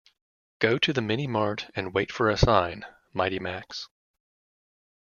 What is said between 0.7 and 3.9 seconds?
to the mini-mart and wait for a sign, Mighty Max.